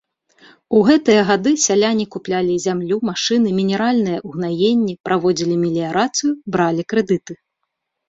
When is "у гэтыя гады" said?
0.77-1.53